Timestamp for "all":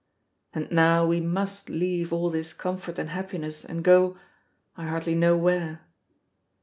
2.11-2.31